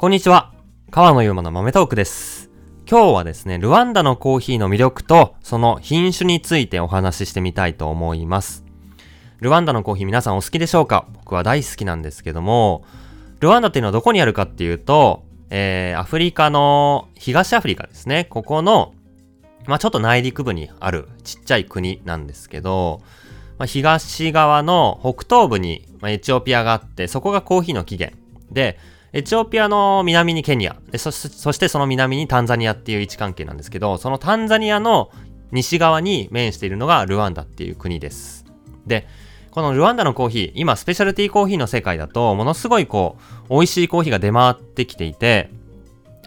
[0.00, 0.52] こんにちは。
[0.92, 2.50] 川野ゆうまの豆トークです。
[2.88, 8.64] 今日はですね、ルワンダのコーヒーの魅力と、その品種についてお話ししてみたいと思います。
[9.40, 11.08] ルワンダのコーヒー皆さんお好きでしょうか？
[11.14, 12.84] 僕は大好きなんですけども、
[13.40, 18.24] ルワンダっていうのはどこにあるかっていうと、えー、アフリカの、東アフリカですね。
[18.30, 18.94] ここの、
[19.66, 23.00] まあちょっと内陸部にあるちっちゃい国なんですけど、
[23.58, 28.16] まあ、東側の北東部に、ま、エチオピアがあって、そこがコーヒーの起源。
[28.52, 28.78] で、
[29.12, 30.76] エチオピアの南にケニア。
[30.98, 35.10] そしそしてその南にタンザニアっていう位置関係なんですけど、そのタンザニアの
[35.50, 38.44] 西側に面しているのがルワンダっていう国です。
[38.86, 39.06] で、
[39.50, 43.16] このルワンダのコーヒー、今スペシャルティーコーヒーの世界だと、ものすごいこ
[43.48, 45.48] う、美味しいコーヒーが出回ってきていて、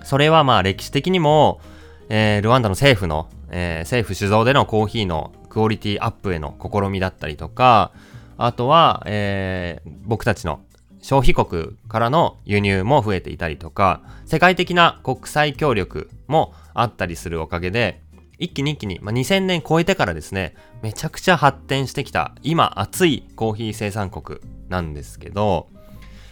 [0.04, 1.62] それはまあ歴史的にも、
[2.10, 7.92] えールワンダの政府の、えー政府主導でのコーヒーのクオリティアップへの試みだったりとか、
[8.40, 10.62] あとは、えー僕たちの
[11.02, 18.02] 消費国からの輸入も増えていたりとか、世界的な国際協力もあったりするおかげで、
[18.38, 24.40] 一気に一気に、まあ、2000年超えてからですね、めちゃくちゃ発展してきた、今熱いコーヒー生産国
[24.70, 25.68] なんですけど、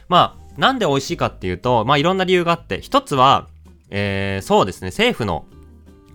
[0.07, 3.47] まあ、なんで美味しいかっていうと、まあいろんな理由があって、一つは、
[3.89, 5.45] えー、そうですね、政府の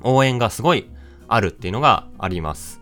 [0.03, 0.89] 応援がすごい
[1.29, 2.81] あるっていうのがあります。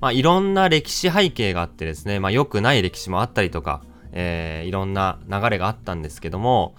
[0.00, 3.82] まあいろんな歴史背景があってですね、まあ良くない歴史もあったりとか、
[4.12, 6.74] えー、いろんな流れがあったんですけども、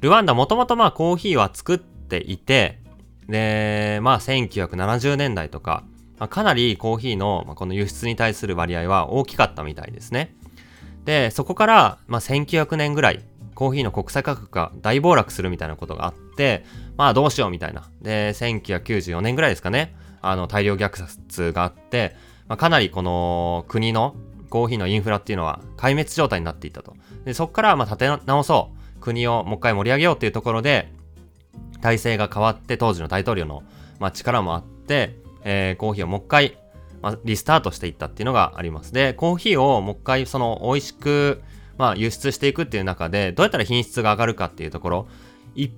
[0.00, 2.80] ルワンダもともとまあコーヒーは作っていて、
[3.28, 5.84] で、まあ1970年代とか、
[6.18, 10.34] まあ、かなりコーヒーの、この輸出に対する割合は大きかったみたいですね。
[11.04, 13.24] で、そこから、まあ、1900年ぐらい、
[13.54, 16.64] コーヒーの国際価格が大暴落するみたいなことがあって、
[16.96, 17.90] まあどうしようみたいな。
[18.00, 22.16] で、1994年ぐらいですかね、あの大量虐殺があって、
[22.48, 24.14] まあ、かなりこの国の
[24.52, 26.94] コーヒーのインフラっていうのは壊滅状態になっていたと。
[27.24, 29.00] で、そこからまあ立て直そう。
[29.00, 30.92] 国をもう一回盛り上げようっていうところで、
[31.80, 33.62] 体制が変わって当時の大統領の、
[33.98, 36.58] まあ、力もあって、えーコーヒーをもう一回、
[37.00, 38.92] まあ、リスタートしていったっていうのがあります。
[38.92, 41.42] で、コーヒーをもう一回その美味しく、
[41.78, 45.08] まあ、輸出していくっていう中で、どうやったら品質が上がるかっていうところ、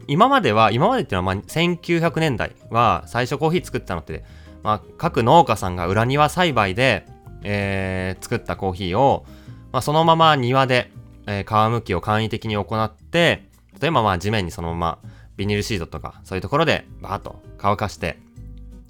[0.08, 4.24] 今までは、今までっていうのはまあ1900年代は最初コーヒー作ったのって、
[4.64, 7.06] まあ、各農家さんが裏庭栽培で、
[7.44, 9.24] えー作ったコーヒーを、
[9.70, 10.90] まあ、そのまま庭で、
[11.26, 13.48] えー皮むきを簡易的に行って、
[13.80, 14.98] 例えばまあ地面にそのまま
[15.36, 18.18] ビニールシートとかそういうところでバーッと乾かして、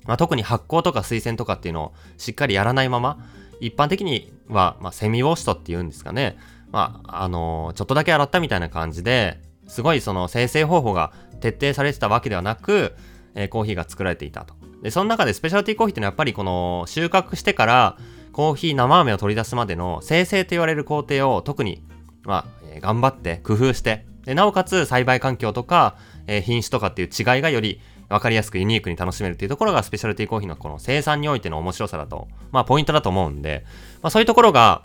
[0.07, 3.19] まあ、特に発酵とか水洗とかっていうのをしっかりやらないまま、
[3.61, 6.37] 一般的には、まあ、セミウォッシュトっていうんですかね。
[6.71, 12.95] まあ、あのちょっとだけ洗ったみたいな感じで、すごいその生成方法が徹底されてたわけではなく、
[13.35, 14.55] えーコーヒーが作られていたと。
[14.83, 17.97] で、その中でスペシャルティーコーヒーっていうのはやっぱりこの収穫してから
[18.35, 21.83] コーヒー生飴を取り出すまでの生成と言われる工程を特に、
[22.25, 25.97] まあ、え頑張って工夫して、で、なおかつ栽培環境とか、
[26.27, 33.65] えー品種とかっていう違いがより分かりやすくユニークに楽しめるっていうところがスペシャルティーコーヒーのこの生産においての面白さだと、まあポイントだと思うんで、
[34.03, 34.83] まあそういうところが、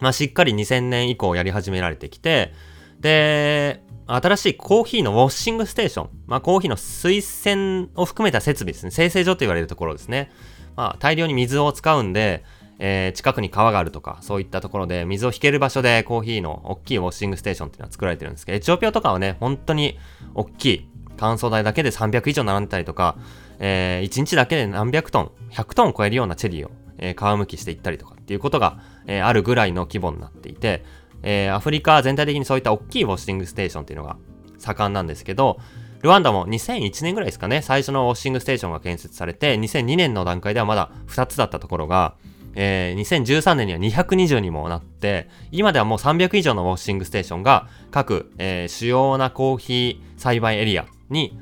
[0.00, 2.52] まあしっかり2000年以降やり始められてきて、
[3.00, 10.30] で、新しいコーヒーのウォッシングステーション、まあコーヒーの水洗を含めた設備ですね、生成所と言われるところですね。
[10.76, 12.44] まあ大量に水を使うんで、
[12.78, 19.98] えー近くに川があるとか、そういったところで水を引ける場所でコーヒーの大きいウォッシングステーションっていうのは作られてるんですけど、エチオピアとかはね、本当に
[20.34, 23.16] 大きい乾燥台だけで300以上並んでたりとか、
[23.58, 30.84] え1日だけで何百トン、100トン超えるようなチェリーを、えー皮むきしていったりとかっていうことが、えーあるぐらいの規模になっていて、
[31.22, 34.16] えーアフリカ全体的にそういった大きいウォッシングステーションっていうのが
[34.58, 35.58] 盛んなんですけど、
[36.02, 42.14] ルワンダも2001年ぐらいですかね、最初のウォッシングステーションが建設されて、2002年の段階ではまだ2つだったところが、
[42.54, 51.38] えー2013年には220にもなって、今ではもう300以上のウォッシングステーションが各、えー主要なコーヒー栽培エリアに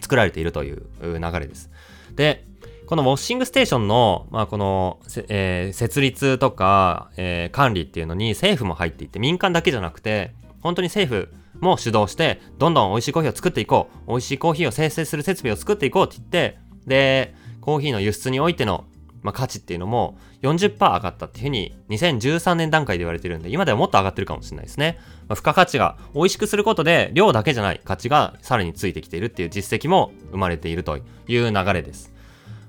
[0.00, 1.70] 作られているという流れです。
[2.14, 2.44] で、
[2.86, 14.08] このウォッシングステーションの、まあ、この、えー設立とか、えー管理っていうのに政府も入っていて、民間だけじゃなくて、本当に政府も主導して、どんどん美味しいコーヒーを作っていこう。
[14.08, 18.84] 美味しいコーヒーを生成する設備を作っていこうって言って、で、コーヒーの輸出においての、
[19.22, 24.98] まあ、価値っていうのも40%上がったっていうふうに2013年段階で言われてるんで、今ではもっと上がってるかもしれないですね。
[25.28, 31.02] まあ、付加価値が美味しくすることで量だけじゃない価値がさらについてきているっていう実績も生まれているとい
[31.36, 32.12] う流れです。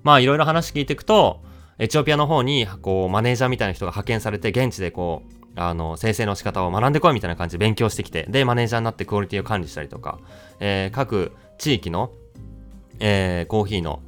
[0.04, 1.42] まあいろいろ話聞いていくと、
[1.78, 10.20] エチオピアの方にこうマネージャーみたいな人が派遣されて現地でこうあの生成の仕方を学んでこいみたいな感じで勉強してきてでマネージャーになってクオリティを管理したりとか、
[10.60, 12.12] えー各地域の、
[13.00, 14.02] えーコーヒーの、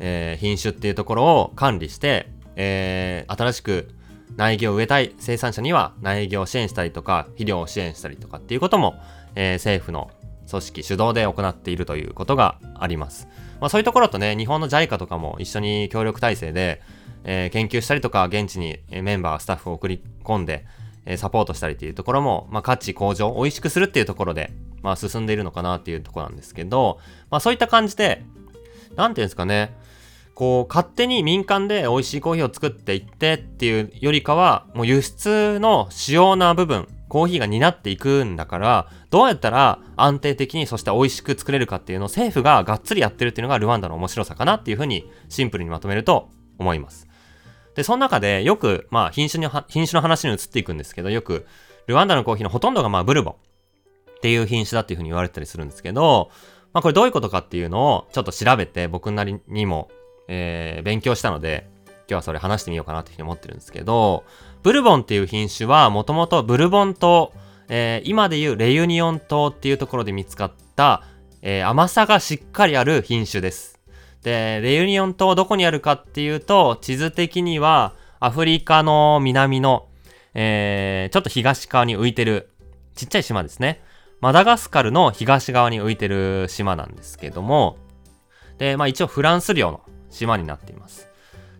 [0.00, 3.88] えー品種っていうところを管理して、えー新しく
[4.36, 8.94] 苗木を植えたい生産者には苗木を支援したりとか肥料を支援したりとかっていうことも、
[9.34, 10.10] えー政府の
[10.48, 13.28] 組織主導で行っているということがあります。
[13.60, 16.82] まあ、そういうところとね、日本の JICA とかも一緒に協力体制で、
[17.24, 20.66] えー、研究したりとか、現地にメンバー、スタッフを送り込んで、
[21.06, 24.52] えサポートしたりっていうところも、まあ、価値向上、美味しくするっていうところで、
[24.82, 26.98] まあ、進んでいるのかなっていうところなんですけど、
[27.30, 28.24] まあ、そういった感じで、
[28.96, 29.76] なんていうんですかね、
[30.34, 47.06] こう、勝手に民間で美味しいコーヒーを作っていってっていうよりかは、もう輸出の主要な部分、コーヒーが担っていくんだから、どうやったら安定的にそして美味しく作れるかっていうのを政府ががっつりやってるっていうのがルワンダの面白さかなっていうふうにシンプルにまとめると思います。
[47.76, 51.46] で、その中でよく、まあ品種に、品種の話に移っていくんですけど、よく、
[51.86, 53.36] ルワンダのコーヒーのほとんどがまあブルボンっ
[54.20, 56.30] ていう品種だっていうふうに言われたりするんですけど、
[56.74, 59.88] まあこれどういうことかっていうのをちょっと調べて僕なりにも、
[60.28, 64.24] えー、勉強したので、今日はそれ話してみようかなっていうふうに思ってるんですけど、
[64.62, 67.32] ブルボンっていう品種はもともとブルボン島、
[67.68, 71.04] えー、今でいうレユニオン島っていうところで見つかった、
[71.42, 73.80] えー、甘さがしっかりある品種です。
[74.22, 79.86] で、レユニオン島どこにあるかっていうと、地図的にはアフリカの南の、
[80.34, 82.50] えー、ちょっと東側に浮いてる
[82.96, 83.80] ちっちゃい島ですね。
[84.24, 87.76] マダガスカルの東側に浮いてる島なんですけども、
[88.56, 91.08] で、まあ一応フランス領の島になっています。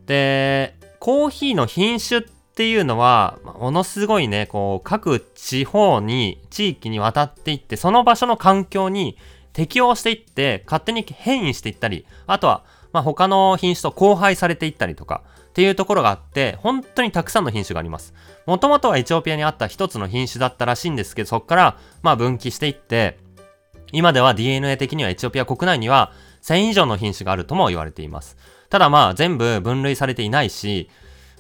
[0.07, 9.19] で、コーヒーの品種っていうのは、ものすごいね、こう、各地方に、地域に渡っていって、その場所の環境に
[9.53, 12.65] 適応していって、勝手に変異していったり、あとは、
[12.95, 15.23] まあ、他の品種と交配されていったりとか、
[15.55, 18.13] っていうところがあって、本当にたくさんの品種があります。
[18.45, 23.21] もともとはエチオピアにあった一つの品種だったらしいんですけど、そこから、まあ、分岐していって、
[23.93, 26.13] 今では DNA 的にはエチオピア国内には
[26.43, 28.37] 1000以上の品種があるとも言われています。
[28.69, 30.91] ただまあ、全部分類されていないし、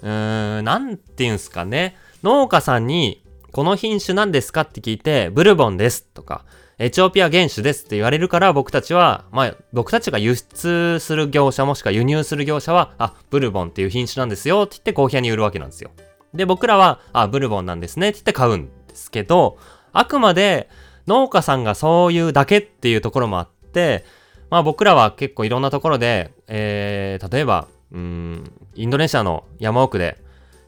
[0.02, 1.96] うーん、なんていうんすかね。
[2.22, 6.44] 農家さんに、この品種なんですかって聞いて、ブルボンですとか、
[6.78, 15.92] エチオピア原種ですって言われるから僕たちは、まあ僕たちが輸出する業者もしくは輸入する業者は、あ、ブルボンっていう品種なんですよって言ってコーヒー屋に売るわけなんですよ。
[16.34, 19.56] で、僕らは、あ、ブルボンなんですねって言って買うんですけど、
[19.92, 20.68] あくまで
[21.06, 24.04] 農家さんがそういうだけっていうところもあって、
[24.50, 30.18] まあ僕らは結構いろんなところで、えー、例えば、うん、インドネシアの山奥で、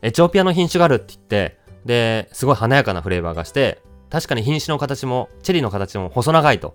[0.03, 3.81] エチオピアの品種があるって言って、で、すごい華やかなフレーバーがして、
[4.11, 6.75] 確かに品種の形も、チェリーの形も細長いと。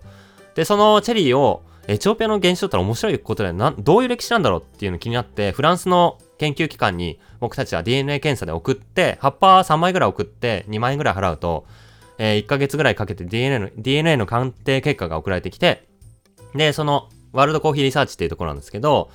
[0.54, 11.66] で、そのチェリーをエチオピアの原種だったら面白いことで、などういう歴史なんだろうっていうの気になって、フランスの研究機関に僕たちは DNA 検査で送って、葉っぱ3枚ぐらい送って2万円ぐらい払うと、
[12.18, 15.88] えー、1ヶ月ぐらいかけて DNA の、DNA の鑑定結果が送られてきて、
[16.54, 19.10] で、そのワールドコーヒーリサーチっていうところなんですけど、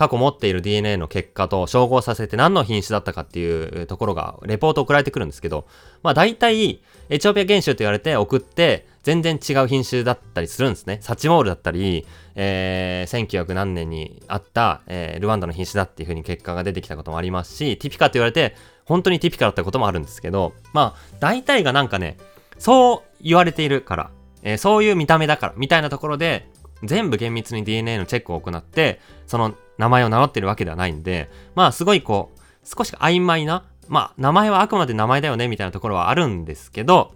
[0.00, 5.66] 過去持っている DNA の結果と照合させて何の品種だったかっていうところが、レポート送られてくるんですけど、
[6.02, 11.00] まあ大体、エチオピア原種と言われて送って、全然違う品種だったりするんですね。
[11.02, 18.56] サチモールだったり、えー、1900何年にあった、えー、ルワンダの品種だっていう風に結果が出てきたこともありますし、ティピカと言われて、
[18.86, 22.16] 本当にティピカだったこともあるんですけど、まあ、大体がなんかね、
[22.56, 24.10] そう言われているから、
[24.42, 26.48] えー、そういう見た目だから、みたいなところで、
[26.82, 37.14] 全部厳密に DNA のチェックを行って、その名前を名乗ってるわけではないんで、まあすごいこう、少し曖昧な、まあ名前はあくまで名前だよねみたいなところはあるんですけど、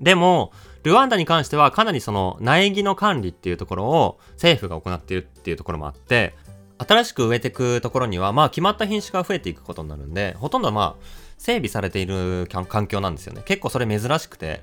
[0.00, 0.52] でも、
[0.84, 6.34] ルワンダに関してはかなりその苗木の管理っていうところを政府が行っているっていうところもあって、
[6.78, 11.04] 新しく植えていくところにはまあ決まった品種が増えていくことになるんで、ほとんどまあ
[11.36, 13.42] 整備されている環境なんですよね。
[13.44, 14.62] 結構それ珍しくて、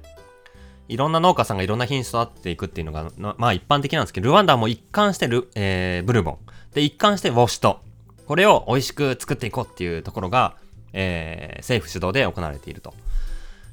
[0.87, 6.37] いろんな農家さんがいろんな品種育っていくっていうのが、まあ一般的なんですけど、ルワンダはもう一貫してル、えー、ブルボン。
[6.75, 7.79] で、一貫してウォッシュト。
[8.27, 10.55] これを美味しく作っていこうっていうところが、
[10.91, 12.93] えー、政府主導で行われていると。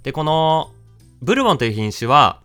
[0.04, 0.70] で、この、
[1.20, 2.40] ブルボンという品種は、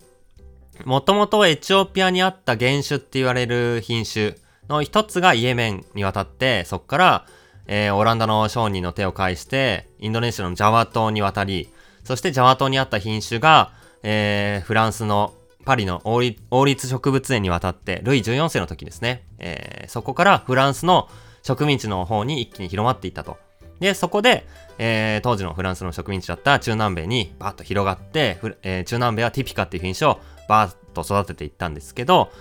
[0.83, 4.35] もともとエチオピアにあった原種って言われる品種
[4.67, 7.25] の一つがイエメンに渡って、そこから、
[7.67, 11.69] えー、オランダの商人の手を介して、インドネシアのジャワ島に渡り、
[12.03, 13.71] そしてジャワ島にあった品種が、
[14.01, 15.35] えー、フランスの
[15.67, 21.09] パリの王立植物園に渡って、ルイ14世の時ですね、えー、そこからフランスの
[21.43, 23.37] 植民地の方に一気に広まっていったと。
[23.81, 24.47] で、そこで、
[24.77, 32.31] えー、当時のフランスの植民地だった中南米にバーッと広がって、えー、中南米はティピカっていう品種をバーッと育てていったんですけど、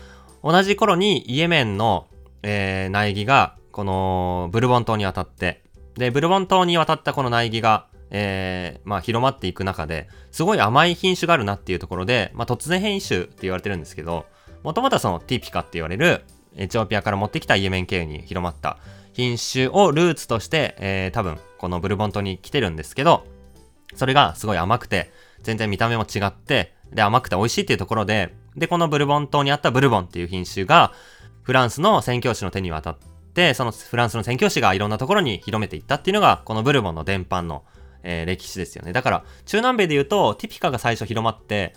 [0.44, 2.06] 同じ頃にイエメンの、
[2.44, 5.64] えー、苗木が、このブルボン島に渡って、
[5.96, 14.26] で、ブルボン島に渡ったこの苗木が、えー、まあ広まっていく中で、すごい甘い品種があるなっていうところで、まあ突然変異種って言われてるんですけど、
[14.62, 16.24] もともとはそのティピカって言われる、
[16.56, 18.78] エチオピアから持ってきたイエメン経由に広まった
[19.12, 23.26] 品種をルーツとして、えー、多分このブルボン島に来てるんですけど、
[23.94, 25.10] それがすごい甘くて、
[25.42, 30.92] 全然見た目も違って、で甘くて美味しいっていうところで、で、このブルボン島にあったブルボンっていう品種が、
[31.42, 32.96] フランスの宣教師の手に渡っ
[33.34, 37.64] て、そのフランスの宣教師がいろんなところに広めていったっていうのが、このブルボンの伝播の、
[38.08, 38.92] えー、歴史ですよね。
[38.92, 41.74] だから、中南米で言うと、ティピカが最初広まって、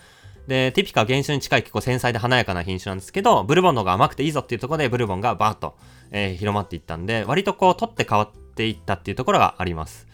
[0.48, 5.76] で、ティピカは原種に近い結構繊細で華やかな品種なんですけど、ブルボンの方が甘くていいぞっていうところで、ブルボンがバーッと、
[6.12, 10.08] えー、広まっていったんで、割とこう、取って変わっていったっていうところがあります。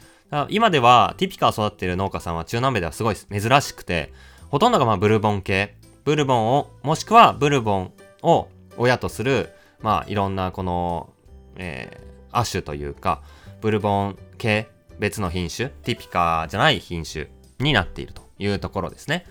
[0.50, 4.12] 今では、ティピカを育っている農家さんは中南米ではすごい珍しくて、
[4.50, 7.93] ほとんどがまあブルボン系、ブルボンを、もしくはブルボン
[8.24, 9.50] を親とする、
[9.81, 11.10] まあいろんなこの、
[11.57, 13.22] えー、亜種というか、
[13.62, 14.67] ブルボン系、
[15.00, 17.28] 別の品種、ティピカじゃない品種
[17.60, 19.25] になっているというところですね。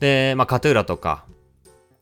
[0.00, 1.26] で、まあ、カトゥーラとか、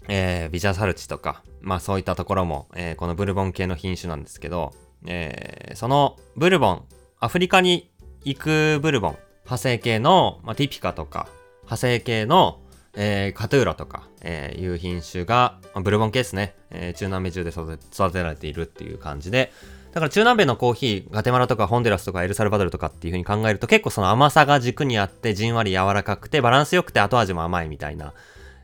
[0.08, 4.72] えー、ビジャサルチとか、まあそういったところも、えー、このブルボン系の品種なんですけど、
[5.06, 6.84] えー、そのブルボン、
[7.20, 7.90] アフリカに
[8.24, 12.60] 行くブルボン、派生系の、まあ、ティピカとか、派生系の、
[12.94, 19.52] えー、カトゥーラとか、えー、いう品種が、まあ、ブルボン系ですね、えー、中南米中で育てられているっていう感じで、
[19.92, 28.12] だから中南米のコーヒー、ガテマラとかホンデラスとかエルサルバドルとかっていう風に考えると結構その甘さが軸にあってじんわり柔らかくてバランス良くて後味も甘いみたいな、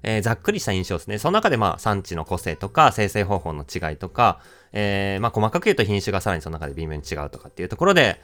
[0.02, 1.18] えー、ざっくりした印象ですね。
[1.18, 4.40] その中でまあ産地の個性とか生成方法の違いとか、
[4.72, 8.20] えー、まあ細かく言うと品種がさらにその中で微妙に違うとかっていうところで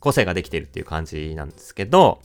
[0.00, 2.22] 個性ができているっていう感じなんですけど、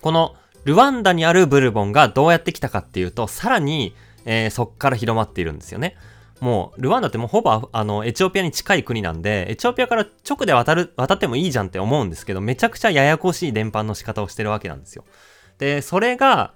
[0.00, 5.96] このルワンダにあるブルボンがどうやってきたかっていうと、さらに、えー、そっから広まっているんですよね。
[6.44, 15.04] もう、ルワンダってもうほぼあの、エチオピアに近い国なんで、エチオピアから直で渡る、渡ってもいいじゃんって思うんですけど、めちゃくちゃややこしい伝播の仕方をしてるわけなんですよ。
[15.56, 16.52] で、それが、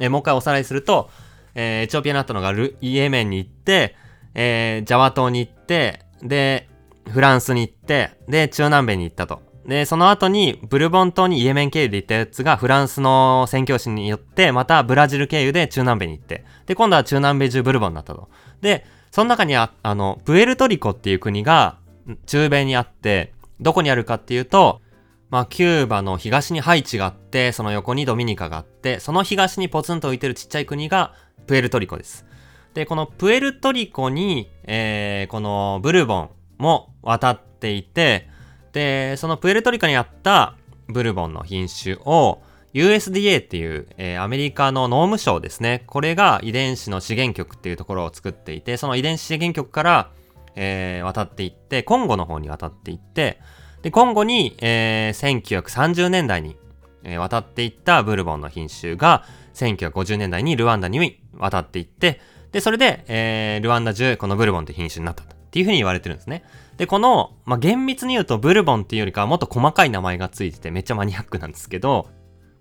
[0.00, 1.08] えもう一回おさらいすると、
[1.54, 3.94] えー、エチオピアになったのがルイエメンに行って、
[4.34, 6.68] えー、ジャワ島に行って、で、
[7.08, 9.40] フランスに行って、で、中南米に行ったと。
[9.66, 18.28] で、その後に、ブルボン島にイエメン経由で行ったやつが、フランスの宣教師によって、またブラジル経由で中南米に行って、で、今度は中南米中ブルボンになったと。
[18.60, 21.76] で、その中にあ、あの、プエルトリコっていう国が
[22.24, 24.80] 中米にあって、どこにあるかっていうと、
[25.28, 31.12] まあ、キューバの東にハイチがあって、その横にドミニカがあって、その東にポツンと浮いてるちっちゃい国が
[31.46, 32.24] プエルトリコです。
[32.72, 38.30] で、このプエルトリコに、えー、このブルボンも渡っていて、
[38.72, 40.56] で、そのプエルトリコにあった
[40.88, 42.40] ブルボンの品種を、
[42.74, 45.84] USDA っていう、えー、アメリカの農務省ですね。
[45.86, 50.10] これが遺伝子の資源局っていうところを作っていて、その遺伝子資源局から、
[50.54, 53.38] えー、渡っていって、コンゴの方に渡っていって、
[53.82, 56.56] で、コンゴに、えー、1930年代に、
[57.04, 59.24] えー、渡っていったブルボンの品種が、
[59.54, 62.20] 1950年代にルワンダに渡っていって、
[62.52, 66.44] で、それで、えー、ルワンダ中、このブルボンって品種になったっていうふうに言われてるんですね。
[66.78, 72.08] で、この、まあ、厳密に言うとブルボンっていうよりかはもっと細かい名前がついててめっちゃマニアックなんですけど、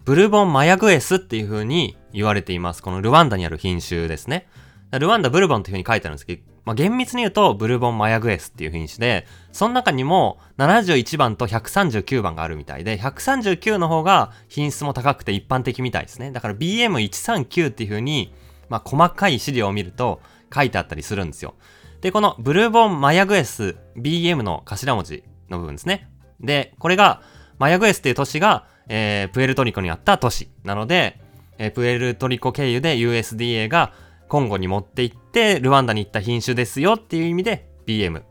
[0.04, 2.82] ブルボンマヤグエスっていう風に言われています。
[2.82, 4.48] このルワンダにある品種ですね。
[4.92, 16.32] ルワンダブルボンっていう風に書いてあるんですけど、まあ、厳密に言うとブルボンマヤグエスっていう品種で、その中にも71番と139番があるみたいで、139の方が品質も高くて一般的みたいですね。
[16.32, 18.34] だから BM139 っていう風に、
[18.70, 20.20] まあ、細かい資料を見ると
[20.54, 21.54] 書いてあったりするんですよ。
[22.02, 26.10] で、このブルボンマヤグエス BM の頭文字の部分ですね。
[26.40, 27.22] で、これが
[27.60, 31.20] マヤグエスっていう都市がえー、プエルトリコにあった都市なので、
[31.58, 33.94] えー、プエルトリコ経由で USDA が
[34.28, 38.24] コンゴに持って行ってルワンダに行った品種ですよっていう意味で BM、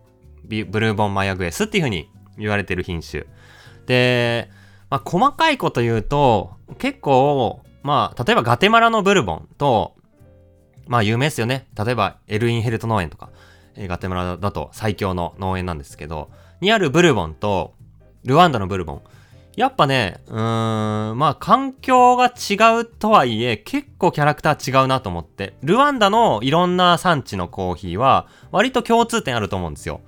[0.44, 3.26] ブルーボンマヤグエスっていう風に言われてる品種。
[3.86, 4.48] で、
[4.88, 9.94] まあ、細かいこと言うと、結構、まあ、例えばガテマラのブルボンと、
[10.86, 11.68] まあ有名ですよね。
[11.76, 13.30] 例えばエルインヘルト農園とか、
[13.76, 16.30] えー、ガテマラだと最強の農園なんですけど、
[16.60, 17.74] にあるブルボンと、
[18.24, 19.02] ルワンダのブルボン。
[19.60, 25.52] やっぱね、うーん、まあ環境が違うとはいえ、結構キャラクター違うなと思って。
[25.62, 30.00] ルワンダのいろんな産地のコーヒーは、割と共通点あると思うんですよ。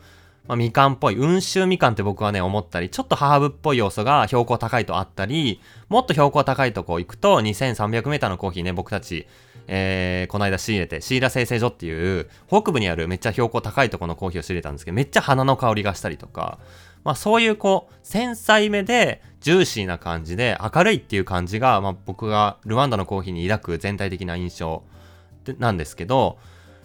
[0.48, 9.26] まあ、みかんっぽい、温州みかんって僕はね、思ったり、ちょっとハーブっぽい要素が標高高いとあったり、もっと標高高いとこ行くと、2300メーターのコーヒーね、僕たち、
[9.68, 16.58] えー、この間仕入れて、シーラ製成所っていう、北部にあるめっちゃ標高高いとこのコーヒーを仕入れたんですけど、めっちゃ花の香りがしたりとか、
[17.04, 24.82] まあそういうこう、繊細めで、ジューシーな感じで、明るいっていう感じが、まあ僕がルワンダのコーヒーに抱く全体的な印象
[25.58, 26.38] なんですけど、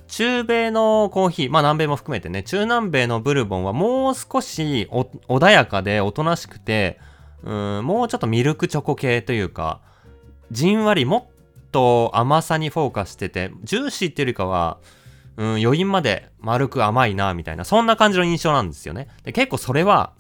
[0.08, 7.00] 中米のコーヒー、まあ南米も含めてね、中南米のブルボンはもう少し穏やかでおとなしくて、
[7.44, 9.82] うん、もうちょっとミルクチョコ系というか、
[10.50, 14.78] じんわりもっと甘さにフォーカスしてて、ジューシーっていうよりかは、
[15.38, 19.08] うん、余韻まで丸く甘いな、みたいな、そんな感じの印象なんですよね。
[19.24, 20.14] で結構それは、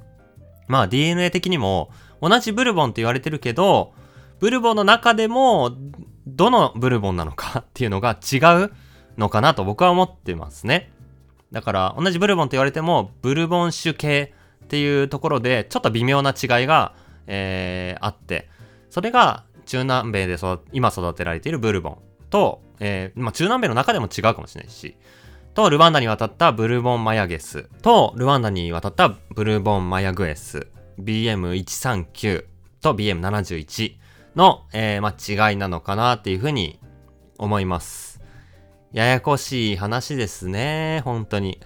[0.67, 1.89] まあ DNA 的にも、
[2.21, 3.93] 同じブルボンって言われてるけど、
[4.39, 5.75] ブルボンの中でも、
[6.27, 8.71] どのブルボンなのか っていうのが違う
[9.17, 10.91] のかなと僕は思ってますね。
[11.51, 14.33] だから同じブルボンと言われてもブルボン酒系
[14.65, 16.93] っていうところでちょっと微妙な違いが、
[17.25, 18.50] えー、あって
[18.89, 20.38] それが中南米で
[20.74, 21.97] 今育てられているブルボン
[22.29, 24.96] と、えー、まあ、中南米の中でも違うかもしれないし
[25.53, 30.67] とルワンダに渡ったブルボンマヤゲスとルワンダに渡ったブルボンマヤグエス
[31.00, 32.46] BM139
[32.81, 33.96] と BM71
[34.36, 36.79] の、えー、まあ、違いなのかなっていうふうに
[37.38, 38.22] 思います。
[38.93, 41.01] ややこしい話ですね。
[41.03, 41.60] 本当に。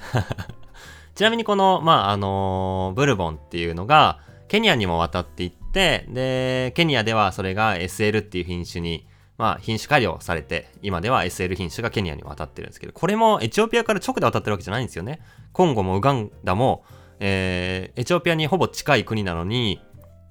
[1.15, 9.05] ちなみにこの、まあ、あのー、ブルボンっていうのが、ケニアにも渡っていって、で、ケニアではそれが SL っていう品種に、
[9.41, 15.19] まあ、品種改良されて、今では SL 品種がケニアに渡ってるんですけど、これもエチオピアから直で渡ってるわけじゃないんですよね。
[15.51, 16.85] コンゴもウガンダも、
[17.19, 19.81] えー、エチオピアにほぼ近い国なのに、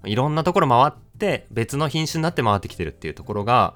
[0.04, 3.74] いろんなところ回って別の品種になって回ってきてるっていうところが、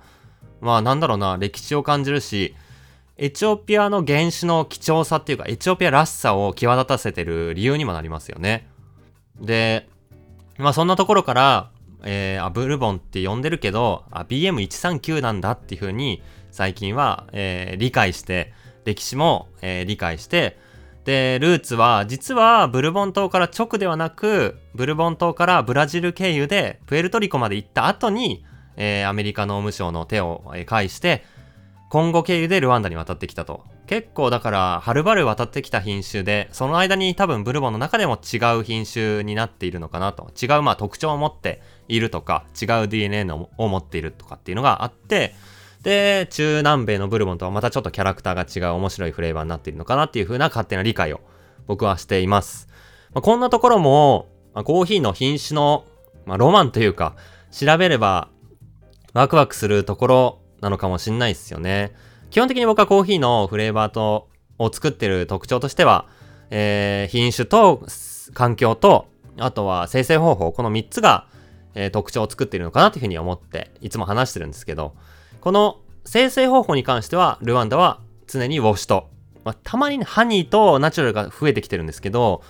[0.61, 2.55] まあなんだろうな、歴史を感じるし、
[3.17, 8.69] エチオピアの原種の貴重さっていうか、エチオピアらしさを際立たせてる理由にもなりますよね。
[9.41, 9.89] で、
[10.59, 11.71] まあそんなところから、
[12.05, 18.53] えー、あ、ブルボンって呼んでるけど、あ、BM139 なんだっていう風に最近は、えー、理解して、
[18.85, 20.59] 歴史も、えー、理解して、
[21.05, 28.45] で、ルーツは、実はブルボン島から直ではなく、ブルボン島からブラジル経由でプエルトリコまで行った後に、
[28.77, 31.25] えー、アメリカ農務省の手を介して、
[31.91, 33.65] コンゴ経由でルワンダに渡ってきたと。
[33.87, 40.31] 結構だから、はるばる渡ってきた品種で、その間に多分ブルボンの中でも違う品種になっているのかなと。
[40.41, 45.35] 違うまあ特徴を持っているとか、違う DNA のを持っているとかっていうのがあって、
[45.83, 51.21] で、中南米のブルボンとはまたちょっとキャラクターが違う面白いフレーバーになっているのかなっていう風な勝手な理解を
[51.67, 52.69] 僕はしています。
[53.13, 55.85] まあ、こんなところも、まあ、コーヒーの品種の、
[56.25, 57.17] まあ、ロマンというか、
[57.51, 58.29] 調べれば
[59.13, 61.93] ワクワクするところなのかもしんないですよね。
[62.35, 66.09] 基本的に僕はコーヒーのフレーバーと、を作ってる特徴としては、
[66.51, 67.87] えー、品種と
[68.33, 69.07] 環境と、
[69.39, 71.29] あとは生成方法、この3つが、
[71.77, 74.97] えー、特徴を作っているのかなというふうに思って、いつも話してるんですけど、
[75.41, 79.11] この生成方法に関しては、ルワンダは常にウォッシュと、
[79.45, 82.43] まあ、たまに、ハニーとナチュラルが増えてきてるんですけど、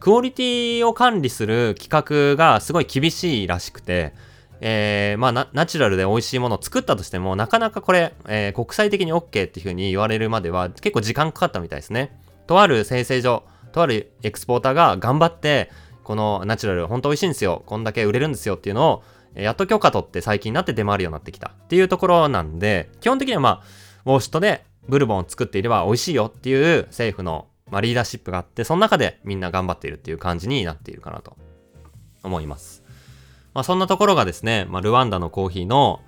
[0.00, 4.14] クオリティを管理する規格がすごい厳しいらしくて、
[4.60, 12.20] えー、まあナチュラルで美味しいものを作ったとしても、なかなかこれ、えー、国際的に OK っていう風に言われるまでは結構時間かかったみたいですね。
[12.46, 15.70] とある生成所、とあるエクスポーターが頑張って、
[16.02, 17.62] このナチュラル本当美味しいんですよ。
[17.66, 19.02] こんだけ売れるんですよっていうのを、
[19.34, 23.62] やっと許可取って最近になって出回るようになってきたっていうところなんで、基本的にはまあ、
[24.06, 31.36] ウォーシュトでブルボンを作っていれば美味しいよっていう政府の、まあ、リーダーシップがあって、その中でみんな頑張っているっていう感じになっているかなと
[32.22, 32.82] 思います。
[33.58, 36.00] まあ、そんなところがですね、まあ、ルワンダのコーヒーの、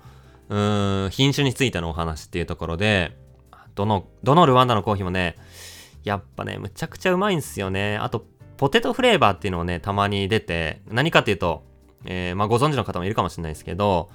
[0.47, 3.17] うーん、品種についてのお話っていうところで、
[3.75, 5.35] どの、どのルワンダのコーヒーもね、
[6.05, 7.97] やっぱね、むちゃくちゃうまいんすよね。
[7.97, 11.65] あと、ポテトフレーバーっていうのをね、たまに出て、何かっていうと、
[12.05, 14.09] えー、まあ、ご存知の方もいるかもしれないですけど、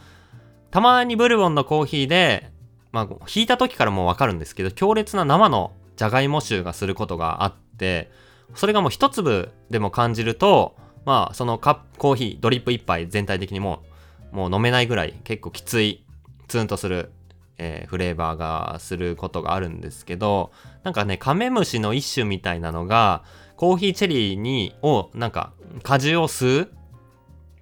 [0.70, 2.50] たまにブルボンのコーヒーで、
[2.90, 8.10] まあ、引いた時からもうわかるんですけど、強烈な生のじゃがいも臭がすることがあって、
[8.54, 10.74] それがもう一粒でも感じると、
[11.06, 13.84] まあ、そのカップ、コーヒー、ドリップ一杯全体的にも、
[14.32, 16.04] もう飲めないぐらい結構きつい、
[16.48, 17.12] ツンとする、
[17.58, 20.50] えー、フレーバーがすることがあるんですけど、
[20.82, 23.22] なんかね、カメムシの一種みたいなのが、
[23.56, 25.52] コーヒーチェリーに、を、なんか、
[25.84, 26.70] 果汁を吸う。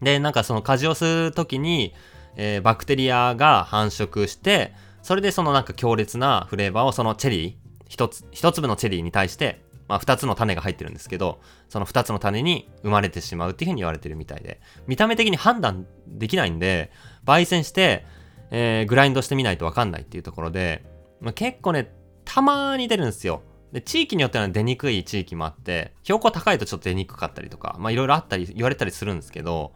[0.00, 1.94] で、なんかその果汁を吸う時に、
[2.36, 7.54] えー、バクテリアが繁殖して、それでそのなんか強烈なフレーバーをそのチェリー、
[7.88, 16.90] 一つ、一粒のチェリーに対して、まあ二つの種が入ってるんですけど、その二つの種に生まれてしまうっていうふうに言われてるみたいで、見た目的に判断できないんで、
[17.24, 18.06] 焙煎して、
[18.50, 20.84] えー、グラインドしてみないとわかんないっていうところで、
[21.20, 21.92] まあ、結構ね、
[22.24, 23.42] たまーに出るんですよ。
[23.72, 29.72] で、地域によっては出にくい地域もあって、標高高いとちょっと出にくかったりとか、まあいろいろあったり言われたりするんですけど、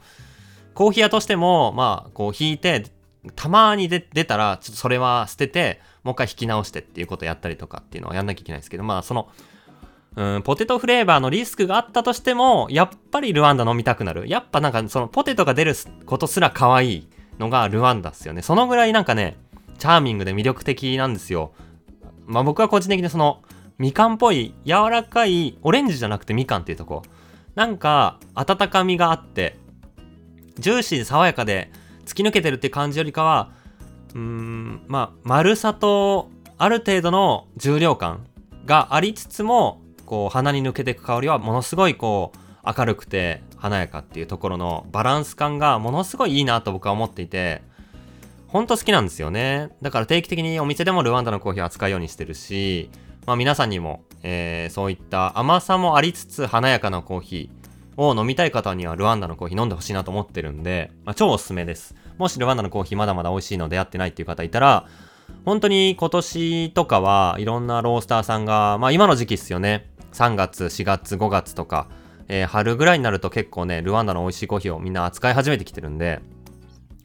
[0.74, 2.84] コーヒー屋としても、まあ、こう引いて、
[3.34, 9.28] たまに出たら、ちょっとそれは捨てて、もう一回引き直してっていうことをやったりとかっていうのをやんなきゃいけないんですけど、まあその、
[10.18, 14.28] うん、ポテトフレーバーのリスクがあったとしても、やっぱりルワンダ飲みたくなる。
[14.28, 15.74] やっぱなんかそのポテトが出る
[16.06, 18.42] ことすら可愛いのがルワンダっすよね。
[18.42, 19.36] そのぐらいなんかね、
[19.78, 21.52] チャーミングで魅力的なんですよ。
[22.26, 23.42] まあ僕は個人的にその、
[23.78, 27.02] みかんっぽい柔らかいオレンジじゃなくてみかんっていうとこ
[27.54, 29.56] なんか温かみがあって
[30.58, 31.70] ジューシーで爽やかで
[32.04, 33.52] 突き抜けてるって感じよりかは
[34.14, 38.26] うーんまあ丸さとある程度の重量感
[38.66, 47.60] がありつつもこう鼻に抜けていく香りはものすごいこう明るくて華やかっていうところのバランス感がものすごいいいなと僕は思っていて
[48.46, 49.68] ほんと好きなんですよね。
[49.82, 52.90] だから定期的にお店でもルワンダのコーヒーを扱うようにしてるし、
[53.26, 61.94] まあ皆さんにも、えー、そういった甘さもありつつ華やかなコーヒーを飲みたい方にはルワンダのコーヒー飲んでほしいなと思ってるんで、まあ、超おすすめです。
[62.16, 64.86] もしルワンダのコーヒーまだまだ美味しいの出会ってないっていう方いたら、
[65.44, 69.90] 本当に今年とかはいろんなロースターさんが、まあ今の時期っすよね。
[70.18, 71.86] 3月、4月、5月とか、
[72.26, 76.20] えー、春ぐらいになると結構ね、ルワンダの美味しいコーヒーをみんな扱い始めてきてるんで、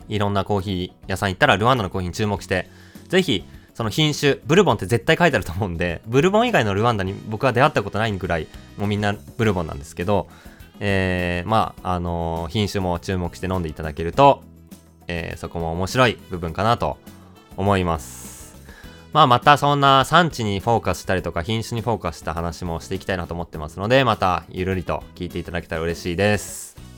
[0.10, 2.68] いろんなコーヒー屋さん行ったらルワンダのコーヒーに注目して、
[3.08, 3.46] ぜひ、
[3.76, 8.48] その品種、ブルボンって絶対書いてあると思うんで、ブルボン以外のルワンダに僕は出会ったことないぐらい、
[8.78, 10.28] もうみんなブルボンなんですけど、
[10.80, 14.44] えー、まあ、あのー、品種も注目して飲んでいただけると、
[15.08, 16.98] えー、そこも面白い部分かなと
[17.58, 18.23] 思います。
[19.14, 26.93] まあまたそんな産地にフォーカスしたりとか品種にフォーカスした話もしていきたいなと思ってますので、またゆるりと聞いていただけたら嬉しいです。